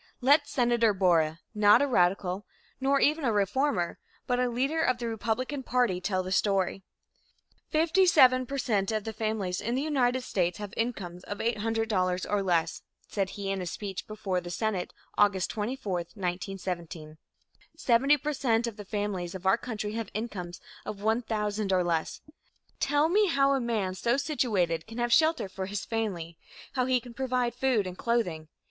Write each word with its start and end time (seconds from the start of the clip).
Let 0.19 0.47
Senator 0.47 0.95
Borah, 0.95 1.41
not 1.53 1.79
a 1.79 1.85
radical 1.87 2.43
nor 2.79 2.99
even 2.99 3.23
a 3.23 3.31
reformer, 3.31 3.99
but 4.25 4.39
a 4.39 4.49
leader 4.49 4.81
of 4.81 4.97
the 4.97 5.07
Republican 5.07 5.61
party, 5.61 6.01
tell 6.01 6.23
the 6.23 6.31
story. 6.31 6.81
"Fifty 7.69 8.07
seven 8.07 8.47
per 8.47 8.57
cent 8.57 8.91
of 8.91 9.03
the 9.03 9.13
families 9.13 9.61
in 9.61 9.75
the 9.75 9.81
United 9.83 10.21
States 10.23 10.57
have 10.57 10.73
incomes 10.75 11.23
of 11.25 11.37
$800 11.37 12.25
or 12.27 12.41
less," 12.41 12.81
said 13.07 13.29
he 13.37 13.51
in 13.51 13.61
a 13.61 13.67
speech 13.67 14.07
before 14.07 14.41
the 14.41 14.49
Senate, 14.49 14.91
August 15.19 15.51
24, 15.51 15.93
1917, 16.15 17.19
"Seventy 17.77 18.17
per 18.17 18.33
cent 18.33 18.65
of 18.65 18.77
the 18.77 18.85
families 18.85 19.35
of 19.35 19.45
our 19.45 19.55
country 19.59 19.93
have 19.93 20.09
incomes 20.15 20.59
of 20.83 20.97
$1,000 20.99 21.71
or 21.71 21.83
less. 21.83 22.21
Tell 22.79 23.07
me 23.07 23.27
how 23.27 23.53
a 23.53 23.61
man 23.61 23.93
so 23.93 24.17
situated 24.17 24.87
can 24.87 24.97
have 24.97 25.13
shelter 25.13 25.47
for 25.47 25.67
his 25.67 25.85
family; 25.85 26.39
how 26.73 26.87
he 26.87 26.99
can 26.99 27.13
provide 27.13 27.53
food 27.53 27.85
and 27.85 27.95
clothing. 27.95 28.47